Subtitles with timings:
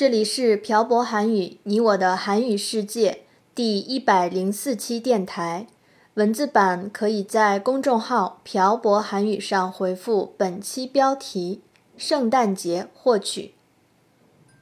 [0.00, 3.20] 这里是朴博韩语，你我的韩语世界
[3.54, 5.66] 第一百零四期电台。
[6.14, 11.60] 文字版可以在公众号“朴博韩语”上回复本期标题“
[11.96, 13.52] 圣诞节”获取。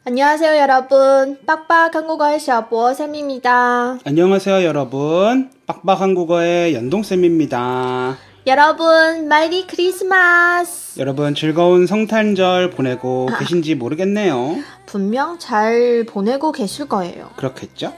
[0.06, 8.18] 안녕하세요여러분빡빡한국어의小博쌤입니다 안녕하세요 여러분 빡빡한국어의 연동쌤입니다
[8.49, 14.55] 여러분 Merry Christmas 여러분 즐거운 성탄절 보내고 계신지 모르겠네요
[14.87, 17.29] 분명 잘 보내고 계실 거예요.
[17.35, 17.93] 그렇겠죠?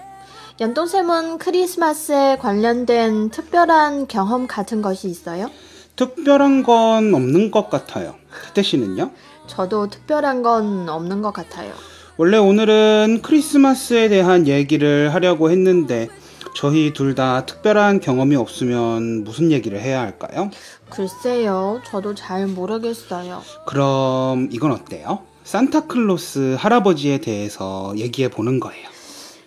[0.59, 5.49] 연동쌤은 크리스마스에 관련된 특별한 경험 같은 것이 있어요?
[5.95, 8.15] 특별한 건 없는 것 같아요
[8.47, 9.11] 태태 씨는요?
[9.47, 11.71] 저도 특별한 건 없는 것 같아요.
[12.17, 16.09] 원래 오늘은 크리스마스에 대한 얘기를 하려고 했는데
[16.55, 20.49] 저희 둘 다 특별한 경험이 없으면 무슨 얘기를 해야 할까요?
[20.89, 23.41] 글쎄요, 저도 잘 모르겠어요.
[23.65, 25.19] 그럼 이건 어때요?
[25.43, 28.89] 산타클로스 할아버지에 대해서 얘기해 보는 거예요.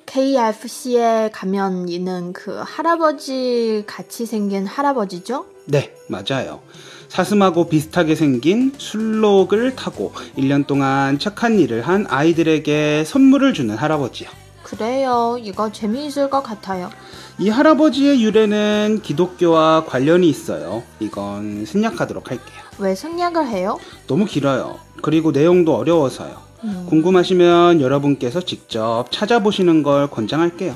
[0.07, 5.47] KFC에 가면 있는 그 할아버지 같이 생긴 할아버지죠?
[5.67, 6.61] 네, 맞아요.
[7.09, 14.29] 사슴하고 비슷하게 생긴 술록을 타고 1년 동안 착한 일을 한 아이들에게 선물을 주는 할아버지요.
[14.77, 15.37] 그래요.
[15.41, 16.91] 이거 재미있을 것 같아요.
[17.39, 20.83] 이 할아버지의 유래는 기독교와 관련이 있어요.
[21.01, 22.57] 이건 생략하도록 할게요.
[22.79, 23.79] 왜 생략을 해요?
[24.07, 24.79] 너무 길어요.
[25.03, 26.37] 그리고 내용도 어려워서요.
[26.65, 30.75] 음, 궁금하시면 여러분께서 직접 찾아보시는 걸 권장할게요.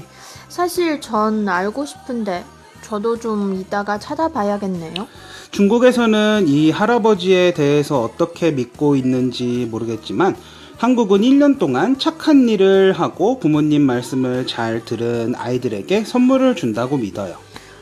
[0.49, 2.45] 사실 전 알고 싶은데
[2.83, 5.06] 저도 좀 이따가 찾아봐야겠네요.
[5.51, 10.37] 중국에서는 이 할아버지에 대해서 어떻게 믿고 있는지 모르겠지만
[10.78, 17.37] 한국은 1년 동안 착한 일을 하고 부모님 말씀을 잘 들은 아이들에게 선물을 준다고 믿어요.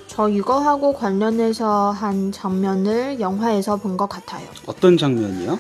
[0.07, 4.47] 저 이거하고 관련해서 한 장면을 영화에서 본 것 같아요.
[4.65, 5.59] 어떤 장면이요?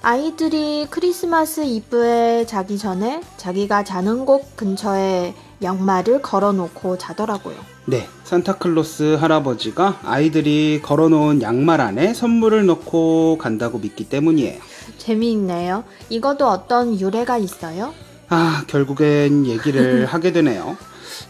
[0.00, 7.56] 아이들이 크리스마스 이브에 자기 전에 자기가 자는 곳 근처에 양말을 걸어놓고 자더라고요.
[7.86, 14.60] 네, 산타클로스 할아버지가 아이들이 걸어놓은 양말 안에 선물을 넣고 간다고 믿기 때문이에요.
[15.08, 15.84] 재미있네요.
[16.10, 17.94] 이것도 어떤 유래가 있어요?
[18.28, 20.76] 아, 결국엔 얘기를 하게 되네요.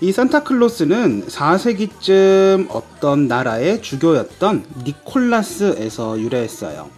[0.01, 6.91] 이 산타클로스는 4세기쯤 어떤 나라의 주교였던 니콜라스에서 유래했어요.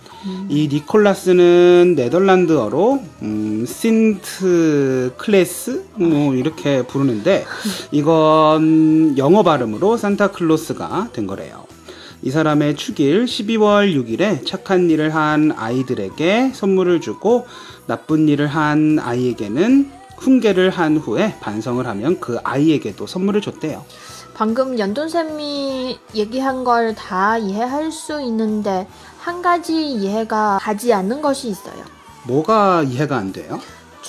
[0.50, 7.46] 이 니콜라스는 네덜란드어로 음, 신트 클래스 뭐 이렇게 부르는데
[7.90, 11.64] 이건 영어 발음으로 산타클로스가 된 거래요.
[12.22, 17.46] 이 사람의 축일 12월 6일에 착한 일을 한 아이들에게 선물을 주고
[17.86, 23.84] 나쁜 일을 한 아이에게는 훈계를 한 후에 반성을 하면 그 아이에게도 선물을 줬대요.
[24.34, 28.86] 방금 연돈쌤이 얘기한 걸 다 이해할 수 있는데
[29.18, 31.82] 한 가지 이해가 가지 않는 것이 있어요.
[32.26, 33.58] 뭐가 이해가 안 돼요?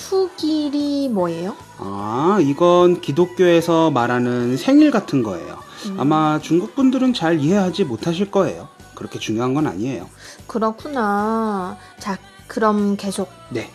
[0.08, 1.56] 축일이 뭐예요?
[1.78, 5.58] 아, 이건 기독교에서 말하는 생일 같은 거예요.
[5.96, 8.68] 아마 중국 분들은 잘 이해하지 못하실 거예요.
[8.94, 10.08] 그렇게 중요한 건 아니에요.
[10.46, 11.76] 그렇구나.
[11.98, 13.30] 자, 그럼 계속.
[13.50, 13.70] 네.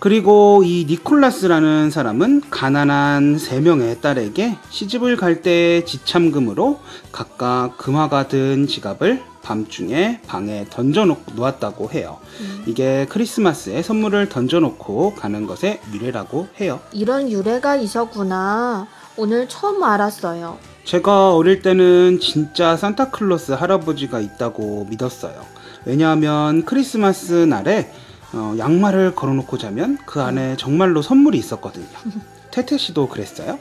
[0.00, 6.80] 그리고 이 니콜라스라는 사람은 가난한 세 명의 딸에게 시집을 갈 때 지참금으로
[7.10, 12.18] 각각 금화가 든 지갑을 밤중에 방에 던져놓고 놓았다고 해요.
[12.66, 16.80] 이게 크리스마스에 선물을 던져놓고 가는 것의 유래라고 해요.
[16.92, 18.86] 이런 유래가 있었구나.
[19.16, 20.58] 오늘 처음 알았어요.
[20.84, 25.42] 제가 어릴 때는 진짜 산타클로스 할아버지가 있다고 믿었어요.
[25.86, 27.90] 왜냐하면 크리스마스 날에
[28.34, 31.86] 어, 양말을 걸어놓고 자면 그 안에 정말로 선물이 있었거든요.
[32.50, 33.58] 태태 씨도 그랬어요?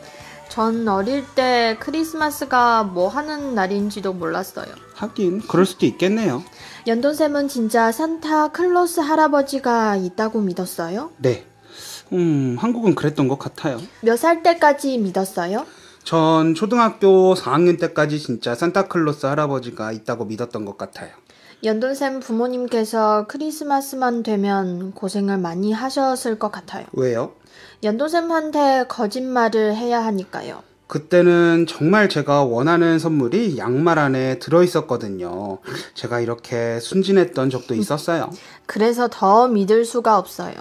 [0.49, 4.67] 전 어릴 때 크리스마스가 뭐 하는 날인지도 몰랐어요.
[4.95, 6.43] 하긴 그럴 수도 있겠네요.
[6.87, 11.11] 연돈쌤은 진짜 산타 클로스 할아버지가 있다고 믿었어요?
[11.17, 11.45] 네.
[12.13, 13.79] 음, 한국은 그랬던 것 같아요.
[14.01, 15.65] 몇 살 때까지 믿었어요?
[16.03, 21.09] 전 초등학교 4학년 때까지 진짜 산타클로스 할아버지가 있다고 믿었던 것 같아요.
[21.63, 26.85] 연돈쌤 부모님께서 크리스마스만 되면 고생을 많이 하셨을 것 같아요.
[26.93, 27.33] 왜요?
[27.83, 30.63] 연돈쌤한테 거짓말을 해야 하니까요.
[30.87, 35.59] 그때는 정말 제가 원하는 선물이 양말 안에 들어있었거든요.
[35.93, 38.29] 제가 이렇게 순진했던 적도 있었어요.
[38.65, 40.53] 그래서 더 믿을 수가 없어요.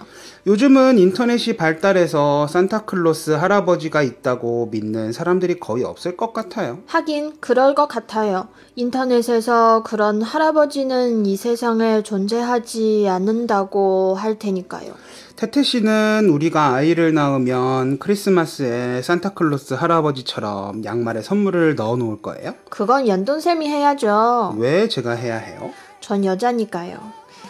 [0.45, 6.79] 요즘은 인터넷이 발달해서 산타클로스 할아버지가 있다고 믿는 사람들이 거의 없을 것 같아요.
[6.87, 8.47] 하긴 그럴 것 같아요.
[8.75, 14.93] 인터넷에서 그런 할아버지는 이 세상에 존재하지 않는다고 할 테니까요.
[15.35, 22.53] 태태 씨는 우리가 아이를 낳으면 크리스마스에 산타클로스 할아버지 처럼 양말에 선물을 넣어 놓을 거예요?
[22.69, 24.55] 그건 연돈샘이 해야죠.
[24.57, 25.71] 왜 제가 해야 해요?
[25.99, 26.97] 전 여자니까요.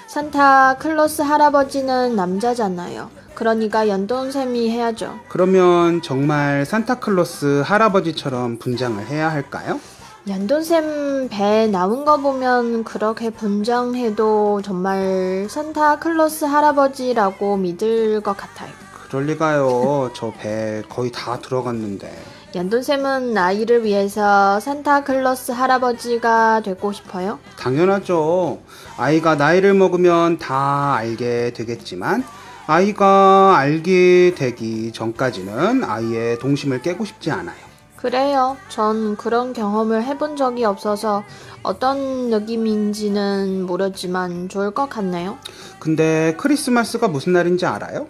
[0.08, 3.10] 산타 클로스 할아버지는 남자잖아요.
[3.36, 5.14] 그러니까 연돈샘이 해야죠.
[5.30, 9.80] 그러면 정말 산타클로스 할아버지처럼 분장을 해야 할까요?
[10.28, 18.72] 연돈샘 배 나온 거 보면 그렇게 분장해도 정말 산타 클로스 할아버지라고 믿을 것 같아요.
[19.08, 20.12] 그럴 리가요.
[20.14, 22.12] 저 배 거의 다 들어갔는데.
[22.56, 27.40] 연돈샘은 아이를 위해서 산타 클로스 할아버지가 되고 싶어요?
[27.58, 28.60] 당연하죠.
[28.98, 32.24] 아이가 나이를 먹으면 다 알게 되겠지만,
[32.66, 37.68] 아이가 알게 되기 전까지는 아이의 동심을 깨고 싶지 않아요.
[37.98, 38.56] 그래요.
[38.70, 41.24] 전 그런 경험을 해본 적이 없어서
[41.64, 45.38] 어떤 느낌인지는 모르지만 좋을 것 같네요.
[45.80, 48.08] 근데 크리스마스가 무슨 날인지 알아요?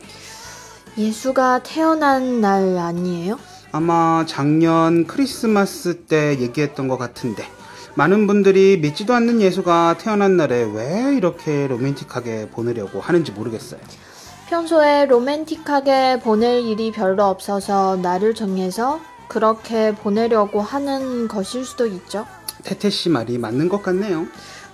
[0.98, 3.40] 예수가 태어난 날 아니에요?
[3.78, 7.46] 아마 작년 크리스마스 때 얘기했던 것 같은데
[7.94, 13.80] 많은 분들이 믿지도 않는 예수가 태어난 날에 왜 이렇게 로맨틱하게 보내려고 하는지 모르겠어요.
[14.50, 22.26] 평소에 로맨틱하게 보낼 일이 별로 없어서 날을 정해서 그렇게 보내려고 하는 것일 수도 있죠.
[22.64, 24.26] 태태 씨 말이 맞는 것 같네요.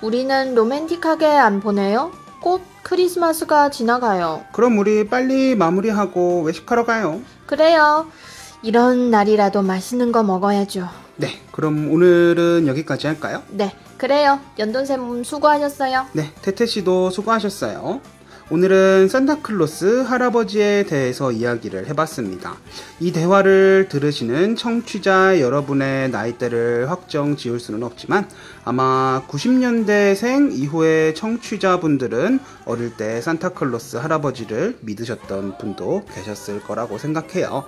[0.01, 2.13] 우리는 로맨틱하게 안 보내요?
[2.39, 4.45] 곧 크리스마스가 지나가요.
[4.53, 7.19] 그럼 우리 빨리 마무리하고 외식하러 가요.
[7.45, 8.07] 그래요.
[8.63, 10.87] 이런 날이라도 맛있는 거 먹어야죠.
[11.17, 13.43] 네, 그럼 오늘은 여기까지 할까요?
[13.49, 14.39] 네, 그래요.
[14.57, 16.07] 연돈샘 수고하셨어요.
[16.13, 18.01] 네, 태태 씨도 수고하셨어요.
[18.49, 22.55] 오늘은 산타클로스 할아버지에 대해서 이야기를 해봤습니다.
[22.99, 28.27] 이 대화를 들으시는 청취자 여러분의 나이대를 확정 지을 수는 없지만
[28.63, 37.65] 아마 90년대생 이후의 청취자분들은 어릴 때 산타클로스 할아버지를 믿으셨던 분도 계셨을 거라고 생각해요.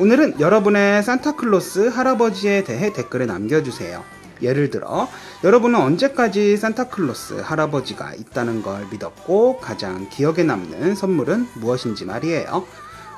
[0.00, 4.02] 오늘은 여러분의 산타클로스 할아버지에 대해 댓글에 남겨주세요.
[4.40, 5.06] 예를 들어
[5.44, 12.64] 여러분은 언제까지 산타클로스 할아버지가 있다는 걸 믿었고 가장 기억에 남는 선물은 무엇인지 말이에요.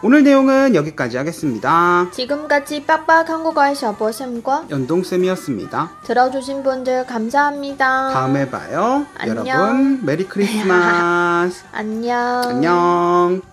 [0.03, 2.09] 오늘 내용은 여기까지 하겠습니다.
[2.11, 5.91] 지금까지 빡빡 한국어의 셔보쌤과 연동쌤이었습니다.
[6.03, 8.11] 들어주신 분들 감사합니다.
[8.13, 9.07] 다음에 봐요.
[9.17, 9.47] 안녕.
[9.47, 11.63] 여러분 메리 크리스마스.
[11.71, 12.43] 안녕.
[12.45, 13.52] 안녕.